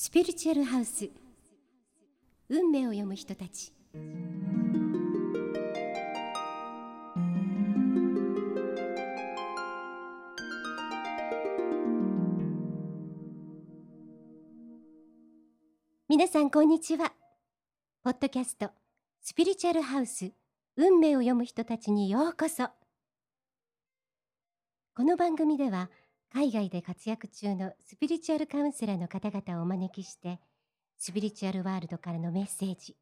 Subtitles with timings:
[0.00, 1.10] スピリチュアルハウス。
[2.48, 3.72] 運命を読む人たち。
[16.08, 17.12] 皆さんこんにちは。
[18.04, 18.70] ポッドキャスト
[19.20, 20.30] スピリチュアルハウス
[20.76, 22.68] 運命を読む人たちにようこそ。
[24.94, 25.90] この番組では
[26.32, 30.38] 海外で活躍中のスピリチュアルカウンセラーの方々をお招きして
[30.98, 32.96] スピリチュアルワールドからのメッセージ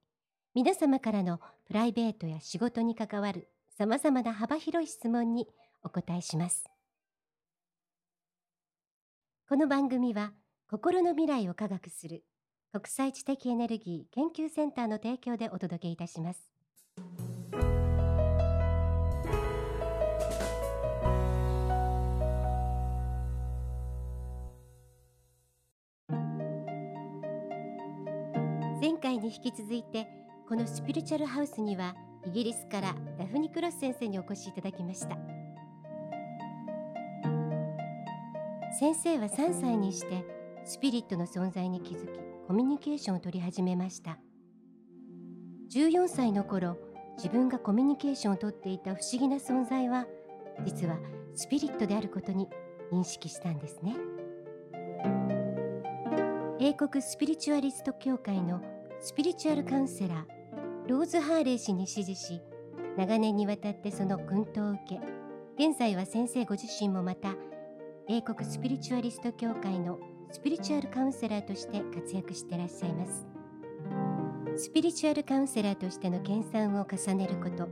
[0.55, 5.49] 皆様からのプライベートや仕事に関わるさまざまな幅広い質問に
[5.83, 6.65] お答えします
[9.49, 10.33] この番組は
[10.71, 12.25] 心の未来を科学する
[12.73, 16.51] 国際知的エネルギー研究センターの提供でお届けいたします。
[28.87, 30.07] 前回に引き続いて
[30.49, 35.19] このスピリチュアルハウスにはイギリスからダフニ・クロス先生にお越しいただきました。
[38.79, 40.25] 先生は3歳にして
[40.65, 44.21] スピリットの存在に気づきコミュニケーションを取り始めました。
[45.75, 46.77] 14歳の頃
[47.17, 50.07] 自分がコミュニケーションをとっていた不思議な存在は
[50.65, 50.97] 実は
[51.35, 52.49] スピリットであることに
[52.93, 53.97] 認識したんですね。
[56.61, 62.41] 英国スピリチュアリスト協会のスピリチュアルカウンセラーローズ・ハーレー氏に指示し
[62.97, 65.01] 長年にわたってその薫陶を受け
[65.69, 67.35] 現在は先生ご自身もまた
[68.09, 69.99] 英国スピリチュアリスト協会の
[70.31, 73.27] スピリチュアルカウンセラーとして活躍してらっしゃいます。
[74.57, 77.69] スピリチュアルカウンセラーとしての研鑽を重ねること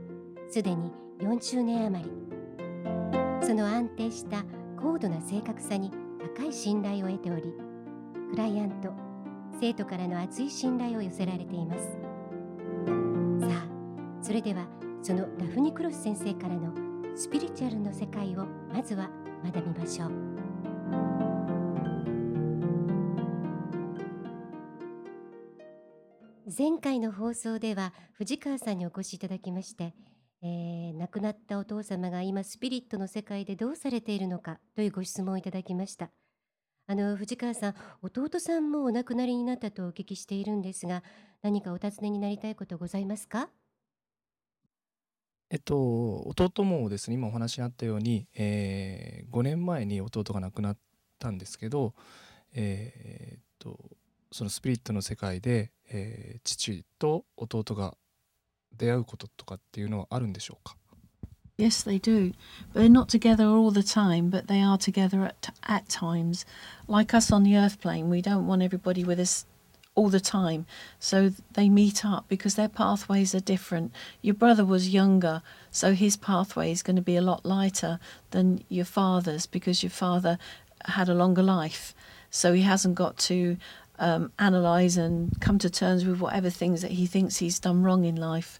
[0.49, 2.11] すでに40年余り。
[3.45, 4.43] その安定した
[4.81, 5.91] 高度な正確さに
[6.35, 7.53] 高い信頼を得ており
[8.31, 9.04] クライアント
[9.59, 11.83] 生徒からの厚い信頼を寄せられています
[13.41, 13.67] さあ
[14.21, 14.67] それでは
[15.01, 16.73] そのダフニ・クロス先生からの
[17.15, 19.09] スピリチュアルの世界をまずは
[19.43, 20.11] 学びましょう
[26.57, 29.93] 前回の放送では藤川さんにお越しいただきまして、
[30.41, 36.11] えー、亡くなったお父様が今スピリットの世界でどうされているのかというご質問をいただきました。
[36.87, 41.01] あの藤川さん、弟さんもお亡くなりになったとお聞きしているんですが、
[41.41, 43.49] 何かお尋ねになりたいことございますか？
[45.49, 50.77] えっと、弟もですね、今お話にあったように、えー、5年前に弟が亡くなっ
[51.17, 51.95] たんですけど、
[52.53, 53.79] えー、っと、
[54.31, 57.95] そのスピリットの世界で、えー、父と弟が
[58.75, 60.75] 出会うこととかっていうのはあるんでしょうか？
[61.57, 62.33] ？Yes, they do.
[62.73, 66.45] They're not together all the time, but they are together at, at times.
[66.87, 69.45] Like us on the earth plane, we don't want everybody with us
[69.95, 70.65] all the time.
[70.99, 73.93] So they meet up because their pathways are different.
[74.21, 77.99] Your brother was younger, so his pathway is going to be a lot lighter
[78.31, 80.37] than your father's because your father
[80.83, 81.95] had a longer life.
[82.29, 83.55] So he hasn't got to
[83.97, 88.03] um, analyze and come to terms with whatever things that he thinks he's done wrong
[88.03, 88.59] in life.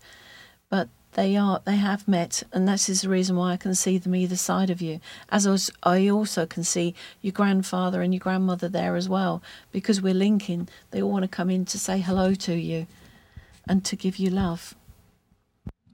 [0.69, 3.98] But they are they have met and this is the reason why I can see
[3.98, 5.00] them either side of you
[5.31, 9.42] as was, I also can see your grandfather and your grandmother there as well
[9.72, 12.86] because we're linking they all want to come in to say hello to you
[13.69, 14.76] and to give you love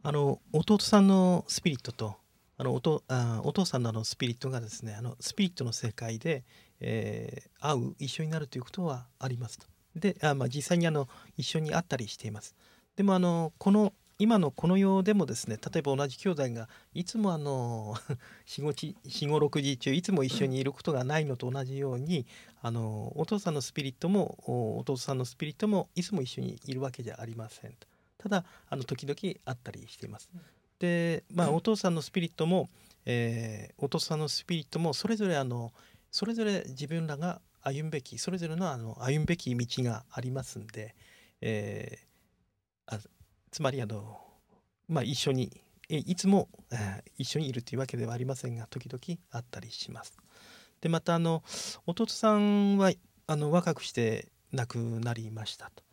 [0.02, 2.14] あの弟さんのスピリットと
[2.58, 6.44] あのおとあお父さんのあのスピリットがですねあのスピリットの世界で、
[6.80, 9.66] えー、会う一緒になるということはありますと
[9.96, 12.54] であ、まあ、実際にあの一緒に会ったりしています
[12.96, 17.95] でもあのこの 今のこの世でもですね例えば同じ兄弟がいつもあの
[18.45, 22.27] 45時中いつも一緒にいることがないのと同じように
[22.61, 27.75] あのお父さんのスピリットも弟さんのスピリットもいつも一緒にいるわけじゃありません
[28.19, 30.29] ただあの時々会ったりしています。
[30.77, 32.69] でまあお父さんのスピリットも、
[33.05, 35.73] えー、お父さんのスピリットもそれぞれあの
[36.11, 40.93] それぞれ自分らが歩むべきそれぞれのあの歩むべき道がありますんで、
[41.41, 42.10] えー、
[43.51, 44.19] つまりあの、
[44.87, 45.51] まあ、一緒に
[45.89, 46.47] いつも、
[47.17, 50.17] 一緒にいるというわけではありませんが時々会ったりします。
[50.79, 51.43] でまたあの
[51.85, 52.91] 弟さんは
[53.27, 55.83] あの若くして亡くなりましたと。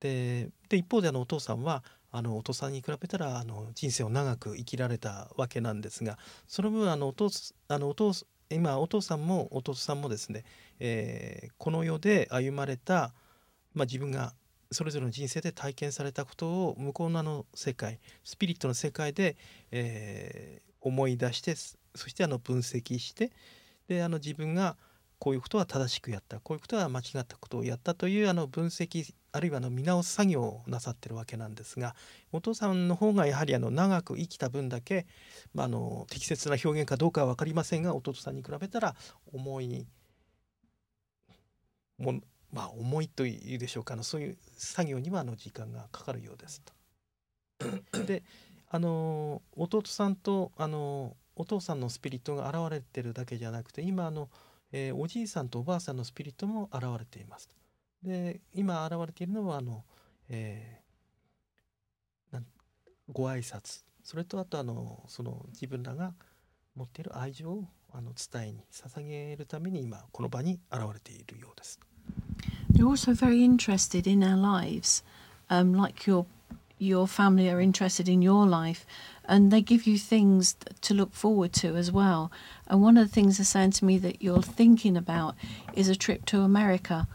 [0.00, 7.30] で一方であのお父さんはあのお父さんに比べたらあの人生を長く生きられたわけなんですがその分あのお父
[7.68, 8.12] あのお父
[8.50, 10.44] 今お父さんも弟さんもですね、
[10.78, 13.14] えー、この世で歩まれた、
[13.72, 14.34] まあ、自分が
[14.74, 19.36] それぞれの人生で体験されたことを向こうのあの世界スピリットの世界で、
[19.70, 23.32] えー、思い出してそしてあの分析して
[23.88, 24.76] であの自分が
[25.18, 31.94] こういうことは正しくやったこういうことは間違ったことをやったというあの分析あるいはあの見直す作業をなさってるわけなんですが
[32.32, 35.06] お父さんの方がやはりあの長く生きた分だけ、
[35.54, 38.94] まあ、あの適切な表現かどうかは分かりませんが弟さんに比べたら
[39.32, 39.86] 重い
[41.98, 42.20] も
[42.54, 46.72] まあ重いというでしょうかあのそういう作業にはあの時間がかかるようですと。
[48.06, 48.22] で
[48.70, 54.28] あの弟さんとあのお父さんのスピリットが現れてるだけじゃなくて今あの、
[54.72, 57.48] えーおじいさんとおばあさんのスピリットも現れています。
[58.02, 59.84] で今現れているのはあの、
[60.28, 60.84] えー
[63.12, 66.14] ご挨拶それとあとあのその自分らが
[66.74, 71.78] 持っている愛情をあの伝えに捧げるために今この場に現れているようです。
[72.74, 75.04] They're also very interested in our lives,
[75.48, 76.26] um, like your
[76.76, 78.84] your family are interested in your life,
[79.26, 82.32] and they give you things to look forward to as well.
[82.66, 85.36] And one of the things they're saying to me that you're thinking about
[85.74, 87.06] is a trip to America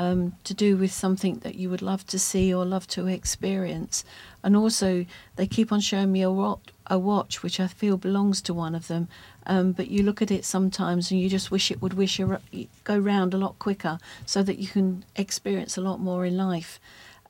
[0.00, 4.04] Um, to do with something that you would love to see or love to experience,
[4.42, 8.42] and also they keep on showing me a watch, a watch which I feel belongs
[8.42, 9.08] to one of them.
[9.46, 12.42] Um, but you look at it sometimes and you just wish it would wish ar-
[12.84, 16.78] go round a lot quicker so that you can experience a lot more in life.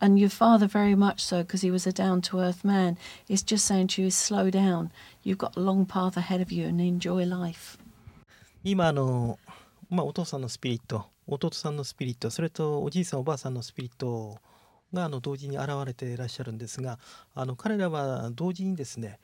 [0.00, 2.98] And your father, very much so, because he was a down to earth man,
[3.28, 4.90] is just saying to you, slow down.
[5.22, 7.78] You've got a long path ahead of you and enjoy life.
[8.64, 9.38] 今あの、
[9.88, 14.37] まあ、お父さんのスピリット 弟さんのスピリットそれとおじいさんおばあさんのスピリット
[14.93, 16.99] があの同時に現れていらっしゃるんですが
[17.33, 19.19] あの彼らは同時にですね、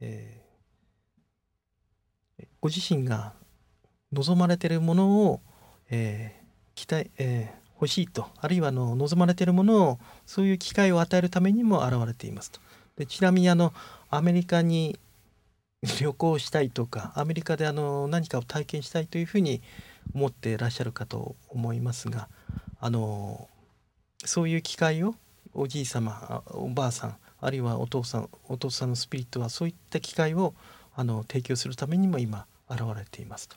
[0.00, 0.50] えー
[2.62, 3.34] ご自身が
[4.12, 5.40] 望まれているものを、
[5.90, 6.40] えー
[6.74, 12.60] 期待、えー欲しいとあるいはあの望まれているものをそういう機会を与えるためにも現れていますと。
[12.96, 13.72] でちなみにあの
[14.10, 14.98] アメリカに
[15.98, 19.62] 旅行したいとかアメリカであの何かを体験したいというふうに
[20.14, 22.28] 思ってらっしゃるかと思いますが
[22.80, 23.48] あの
[24.24, 25.14] そういう機会を
[25.54, 30.54] おじい様おばあさんあるいはお父さんお父さんのスピリットはそういった機会を
[30.94, 33.56] あの提供するためにも今現れていますと。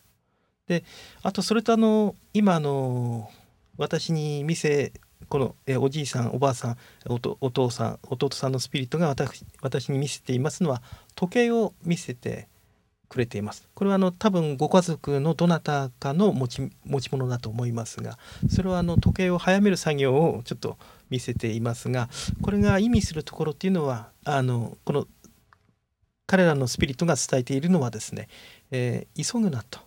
[0.67, 0.83] で
[1.21, 3.29] あとそれとあの今あの
[3.77, 4.93] 私に見せ
[5.27, 6.77] このえおじいさんおばあさん
[7.07, 10.81] おとお父さん弟さんのスピリットが私私に見せていますのは
[11.15, 12.47] 時計を見せて
[13.13, 13.67] くれています。
[13.75, 18.17] これはあの多分ご家族のどなたかの持ち持ち物だと思いますが
[18.49, 20.77] それはあの時計を早める作業をちょっと
[21.11, 22.09] 見せていますが
[22.41, 25.07] これが意味するところっていうのはあのこの
[26.25, 28.27] 彼らのスピリットが伝えているのはですね、
[28.71, 29.79] えー急ぐなと。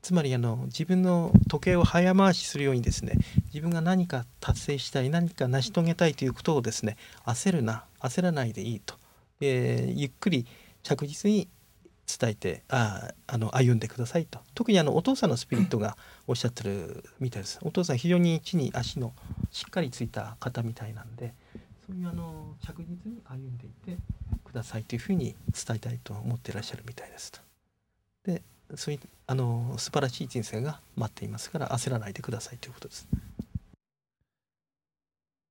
[0.00, 3.18] つまりあの自分の時計を早回しするようにですね
[3.52, 6.96] 自分が何か達成したい何か成し遂げたいということをですね
[7.26, 8.94] 焦るな焦らないでいいと、
[9.42, 10.46] えーゆっくり
[10.82, 11.48] 着実に
[12.18, 15.96] 伝えてああの歩んでくださいと特にあのお父さんのスピリットが
[16.26, 19.12] おっしゃってるみたいですお父さん非常に地に足の
[19.50, 21.34] しっかりついた方みたいなんで
[21.86, 24.02] そういうあの着実に歩んでいって
[24.44, 27.40] くださいというふうに伝えたいと思っていらっしゃるみたいですと。
[28.24, 28.42] で
[28.76, 33.08] そういうあの素晴らしい人生が待っていますから焦らないでくださいということです。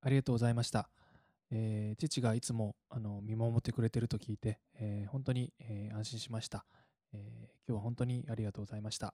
[0.01, 0.87] ありがとうございました。
[1.51, 6.65] えー父がいつもあの見守ってくれてると聞いて、えー本当に、えー安心しました、
[7.13, 7.19] えー
[7.67, 9.13] 今日は本当にありがとうございました。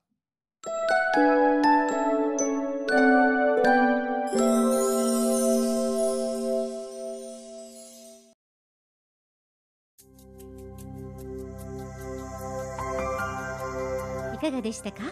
[14.34, 15.02] いかがでしたか？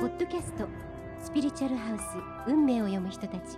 [0.00, 0.66] ポッドキャスト
[1.20, 2.02] スピリチュアルハウス
[2.50, 3.56] 運命を読む人たち。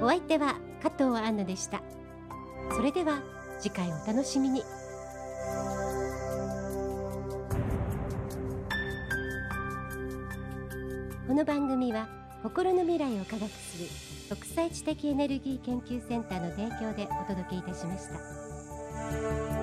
[0.00, 1.82] お相手は加藤アンナでした
[2.70, 3.20] それでは
[3.58, 4.62] 次回お楽しみに
[11.26, 12.08] この番組は
[12.44, 19.57] 心の未来を科学する国際知的エネルギー研究センターの提供でお届けいたしました。